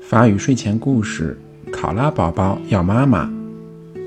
[0.00, 1.36] 法语睡前故事：
[1.70, 3.30] 考拉宝宝要妈妈。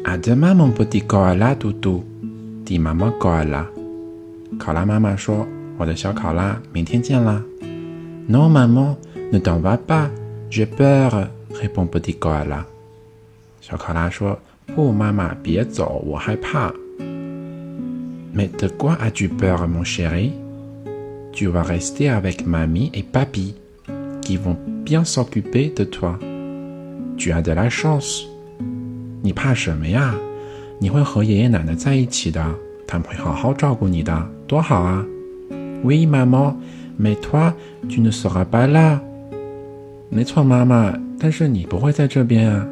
[0.03, 2.03] 阿德玛蒙布迪高阿拉嘟嘟，
[2.68, 3.66] 迪妈妈高阿拉。
[4.58, 7.42] 考拉妈妈说：“我的小考拉，明天见啦。”
[8.28, 8.96] Non maman,
[9.32, 10.08] ne t'en va pas,
[10.50, 11.28] j'ai peur.
[11.54, 12.64] répond petit 高阿拉。
[13.60, 14.38] 小考拉说：“
[14.74, 16.72] 不，妈妈，别走，我害怕。”
[18.34, 20.32] Mais de quoi as-tu peur, mon chéri?
[21.32, 23.54] Tu vas rester avec mamie et papy,
[24.20, 26.18] qui vont bien s'occuper de toi.
[27.16, 28.24] Tu as de la chance.
[29.22, 30.14] 你怕什么呀？
[30.81, 32.41] 你会和爷爷奶奶在一起的，
[32.87, 35.05] 他们会好好照顾你的，多好啊
[35.83, 36.55] ！Oui, maman,
[36.97, 37.53] mais toi,
[37.89, 38.99] tu ne seras pas là.
[40.09, 42.65] 没错，妈妈，但是你不会在这边啊。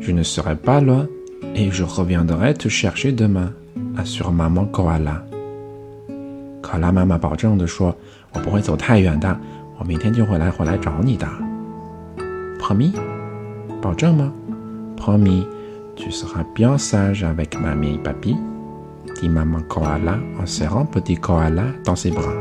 [0.00, 1.06] Je ne serai pas loin
[1.54, 3.52] et je reviendrai te chercher demain.
[3.96, 5.20] Assure maman Koala.
[6.60, 7.96] 考拉妈妈保证的说
[8.34, 9.38] ：“我不会走太远的，
[9.78, 11.26] 我明天就会来回来找你的。”
[12.60, 12.92] Promis？
[13.80, 14.32] 保证吗
[14.96, 15.46] ？Promis。
[15.97, 18.35] Tu seras bien sage avec mamie et papy,
[19.21, 22.33] dit maman koala en serrant petit koala dans ses bras.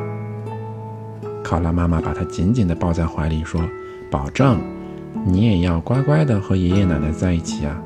[1.44, 3.68] 考拉妈妈把他紧紧地抱在怀里，说：“
[4.10, 4.58] 保证，
[5.26, 7.80] 你也要乖乖地和爷爷奶奶在一起啊。”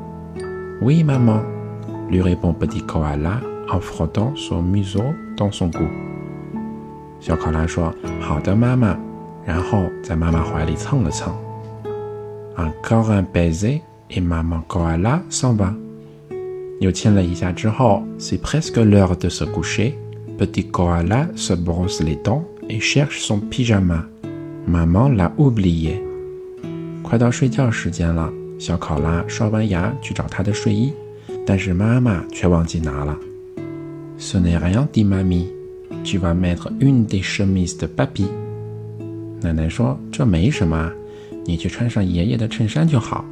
[0.81, 1.43] Oui, maman,
[2.09, 5.89] lui répond petit koala en frottant son museau dans son cou.
[7.19, 8.97] 小考拉说：“好的，妈妈。”
[9.45, 11.33] 然后在妈妈怀里蹭了蹭。
[12.57, 13.81] Encore un baiser.
[14.11, 15.75] Et maman koala s'en va.
[18.19, 19.99] c'est presque l'heure de se coucher.
[20.39, 24.05] Petit koala se brosse les dents et cherche son pyjama.
[24.67, 26.03] Maman l'a oublié.
[34.19, 35.49] Ce n'est rien, dit mamie.
[36.05, 38.27] Tu vas mettre une des chemises de papy.
[39.43, 40.91] 奶奶说：“这没什么，
[41.45, 43.25] 你去穿上爷爷的衬衫就好。”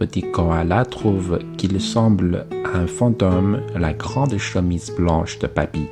[0.00, 5.88] Petit koala trouve qu'il semble un fantôme la grande chemise blanche de papy.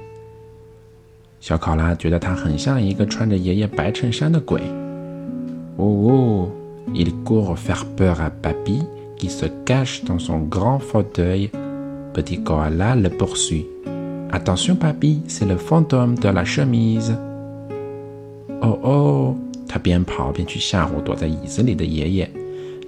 [1.40, 4.62] 小考拉觉得他很像一个穿着爷爷白衬衫的鬼。
[5.76, 6.48] Oh oh!
[6.94, 8.82] Il court faire peur à papy
[9.16, 11.50] qui se cache dans son grand fauteuil.
[12.12, 13.66] Petit koala le poursuit.
[14.30, 17.16] Attention papy, c'est le fantôme de la chemise.
[18.62, 19.36] Oh oh!
[19.66, 22.37] 他边跑边去吓唬躲在椅子里的爷爷。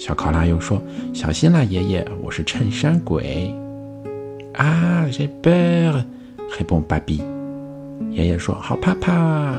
[0.01, 3.55] 小考拉又说：“小心啦，爷爷，我是衬衫鬼。”
[4.55, 7.21] 啊，j'ai peur，répond papy。
[8.11, 9.55] 爷爷说：“好怕怕。”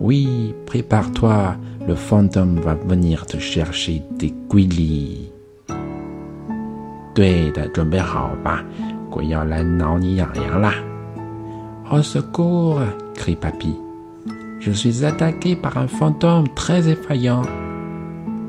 [0.00, 1.56] Oui, prépare-toi,
[1.86, 5.30] le fantôme va venir te chercher des guilis。
[7.14, 8.64] 对的，准备好吧，
[9.10, 10.74] 鬼要来挠你痒痒啦。
[11.90, 12.80] Au secours,
[13.16, 13.74] crie papy.
[14.60, 17.42] Je suis attaqué par un fantôme très effrayant.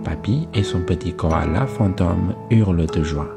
[0.04, 3.28] Papy et son petit koala fantôme hurlent de joie.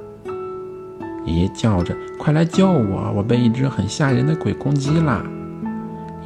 [1.25, 3.12] 爷爷叫着：“快来救我！
[3.15, 5.22] 我被一只很吓人的鬼攻击啦！”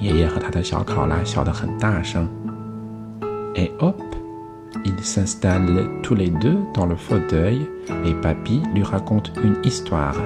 [0.01, 2.29] 爷爷和他的小考拉笑得很大声。
[3.55, 3.97] Et hop,
[4.85, 7.67] ils s'installent tous les deux dans le fauteuil
[8.05, 10.17] et Papy lui raconte une histoire.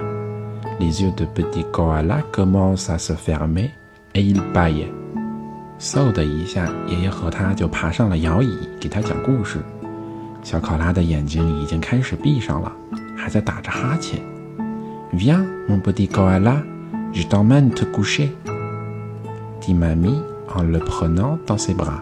[0.80, 3.70] Les yeux de petit koala commencent à se fermer
[4.14, 4.86] et il bâille.
[5.78, 9.58] 嗖的一下，爷爷和他就爬上了摇椅，给他讲故事。
[10.44, 12.72] 小考拉的眼睛已经开始闭上了，
[13.16, 14.20] 还在打着哈欠。
[15.12, 16.62] Viens, mon petit koala,
[17.12, 18.30] je t'emmène te coucher.
[19.60, 20.22] Dit mamie
[20.54, 22.00] en le prenant dans ses bras.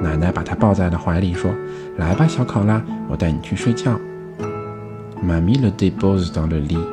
[0.00, 3.98] 奶奶把他抱在了怀里，说：“来吧，小考拉，我带你去睡觉。”
[5.22, 6.84] Mamie le dépose dans le lit.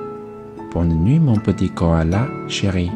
[0.72, 2.92] Bonne nuit, mon petit koala, chéri.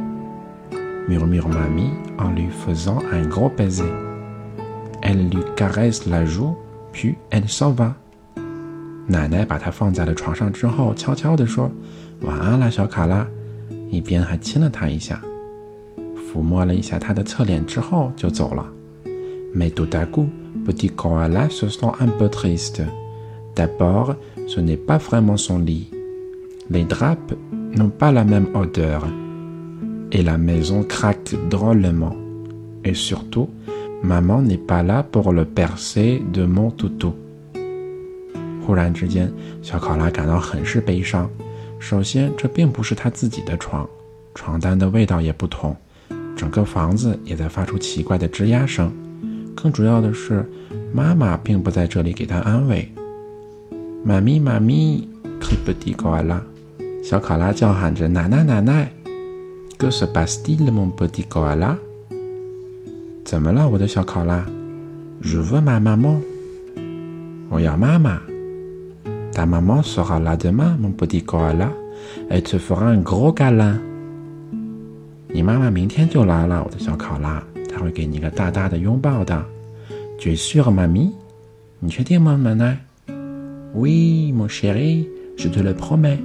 [1.08, 3.92] Murmure mamie en lui faisant un gros baiser.
[5.02, 6.56] Elle lui caresse la joue
[6.98, 7.96] puis elle s'en va.
[9.06, 11.70] 奶奶把它放在了床上之后，悄悄地说：“
[12.22, 13.28] 晚安了，小卡拉。”
[13.92, 15.22] 一边还亲了他一下，
[16.16, 18.66] 抚摸了一下他的侧脸之后就走了。
[19.54, 20.30] Mais tout à coup,
[20.66, 22.82] petit koala se sent un peu triste.
[23.56, 24.16] D'abord,
[24.48, 25.92] ce n'est pas vraiment son lit.
[26.70, 27.36] Les draps
[27.78, 29.06] n'ont pas la même odeur.
[30.12, 32.16] Et la maison craque drôlement.
[32.84, 33.50] Et surtout,
[34.03, 37.13] maman n'est pas là pour le percer de mon toutou.
[38.65, 41.29] 忽然之间，小考拉感到很是悲伤。
[41.79, 43.89] 首先，这并不是他自己的床，
[44.35, 45.75] 床单的味道也不同，
[46.37, 48.93] 整个房子也在发出奇怪的吱呀声。
[49.57, 50.45] 更主要的是，
[50.93, 52.93] 妈妈并不在这里给他安慰。
[54.05, 55.09] 妈咪，妈咪，
[55.41, 56.43] 可不地高啦！
[57.03, 58.93] 小考拉叫喊着：“奶奶，奶奶
[59.79, 61.77] ，Que se passe-t-il, mon petit koala？”
[63.29, 64.43] 怎么了，我的小考拉
[65.21, 66.17] ？Je veux ma maman。
[67.51, 68.23] 我要妈妈。
[69.35, 71.71] Ta maman sera là demain, mon petit koala.
[72.31, 73.81] Elle te fera un gros câlin.
[75.29, 79.45] 你妈妈明天就来了，我的小考拉，她会给你一个大大的拥抱的。
[80.19, 81.11] Tu es sûr, mamie？
[81.81, 82.79] 你确定吗，奶奶
[83.77, 86.17] ？Oui, mon chéri, je te le promets.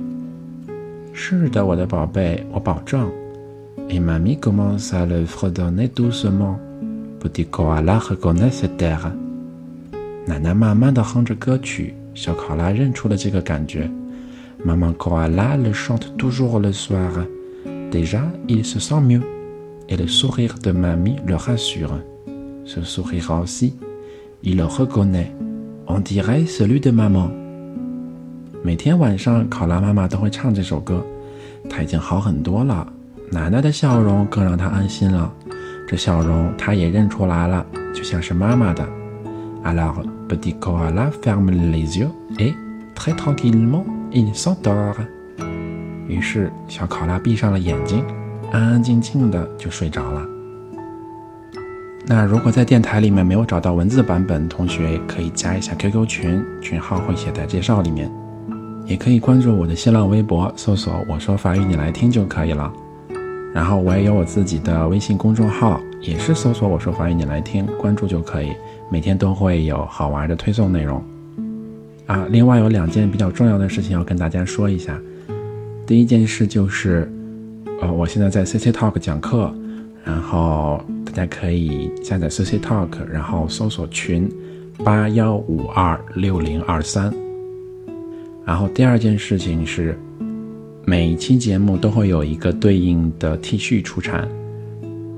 [1.11, 3.11] 是的，我的宝贝，我保证。
[3.89, 6.55] Et mamie commence à le fredonner doucement.
[7.22, 9.12] Petit koala reconnaît cette terre.
[10.26, 11.94] 奶奶慢慢的哼着歌曲。
[12.14, 13.88] 小考拉认出了这个感觉。
[14.64, 17.26] Maman koala le chante toujours le soir.
[17.92, 19.22] Déjà, il se sent mieux.
[19.88, 22.00] Et le sourire de mamie le rassure.
[22.64, 23.74] Ce sourire aussi,
[24.42, 25.32] il le reconnaît.
[25.86, 27.30] On dirait celui de maman.
[28.62, 31.02] 每天晚上，考拉妈妈都会唱这首歌。
[31.70, 32.86] 他已经好很多了。
[33.30, 35.32] 奶奶的笑容更让他安心了。
[35.93, 37.63] 这笑容他也认出来了，
[37.93, 38.83] 就像是妈妈的。
[39.63, 42.07] Alors, petit koala ferme les yeux
[42.39, 42.55] et
[42.95, 44.95] très tranquillement il s'endort.
[46.07, 48.03] 于是，小考拉闭上了眼睛，
[48.51, 50.25] 安安静静的就睡着了。
[52.07, 58.11] 那如果在电台里面没有找到文字版本，同学可以加一下 QQ 群，群号会写在介绍里面。
[58.87, 62.73] 也可以关注我的新浪微博，搜索“我说法语你来听”就可以了。
[63.53, 68.51] 然后我也有我自己的微信公众号，也是搜索“我说法语你来听”，关注就可以。
[68.89, 71.03] 每天都会有好玩的推送内容，
[72.05, 74.99] 啊，另外有两件比较重要的事情要跟大家说一下。
[75.85, 77.11] 第一件事就是，
[77.81, 79.53] 呃，我现在在 CC Talk 讲课，
[80.03, 84.29] 然后大家可以下载 CC Talk，然后搜索群
[84.83, 87.13] 八幺五二六零二三。
[88.45, 89.97] 然后第二件事情是，
[90.85, 94.27] 每一期节目都会有一个对应的 T 恤出产。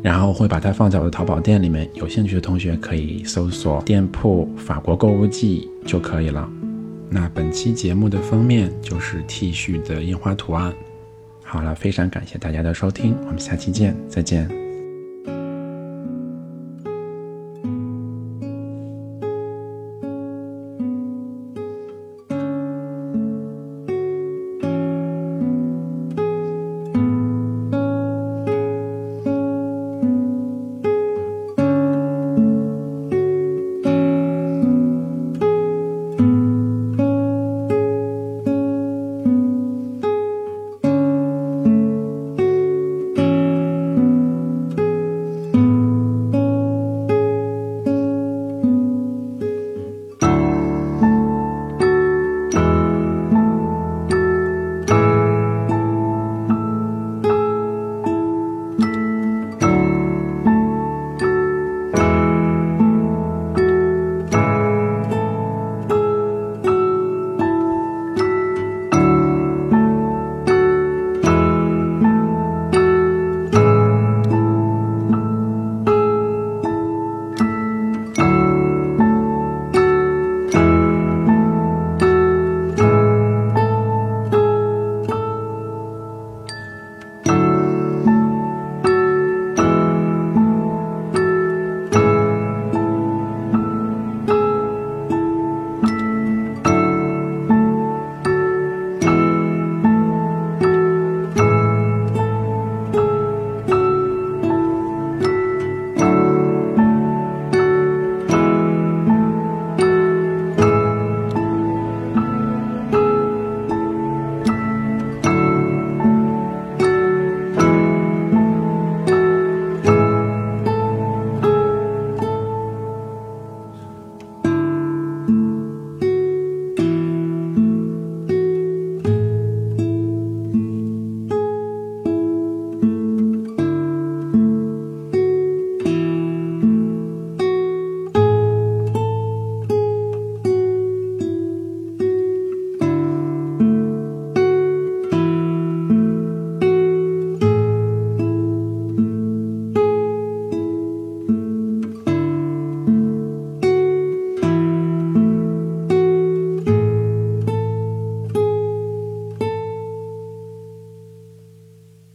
[0.04, 6.48] 然后会把它放在我的淘宝店里面，有兴趣的同学可以搜索店铺“法国购物季”就可以了。
[7.10, 10.72] 那本期节目的封面就是 T 恤的印花图案。
[11.42, 14.65] 好了，非常感谢大家的收听，我们下期见，再见。